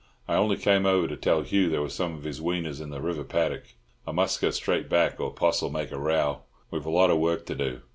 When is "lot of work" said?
6.89-7.45